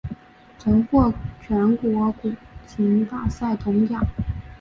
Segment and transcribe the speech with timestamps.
[0.57, 1.13] 曾获
[1.43, 2.33] 全国古
[2.65, 4.03] 琴大赛铜奖。